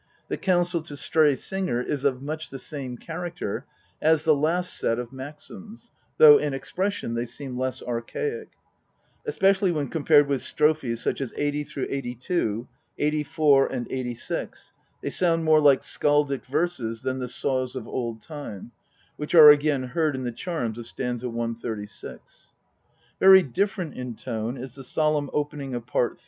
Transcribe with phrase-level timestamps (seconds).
[0.29, 3.67] The counsel to Stray Singer is of much the same character
[4.01, 8.49] us the last set of maxims, though in expression they seem less archaic.
[9.27, 12.67] Especially when compared with strophes such as 80 82,
[12.97, 14.71] 84, 86,
[15.03, 18.71] they sound more like skaldic verses than the saws of old time,
[19.17, 21.21] which are again heard in the charms of st.
[21.23, 22.53] 136.
[23.19, 26.19] Very different in tone is the solemn opening of Part III.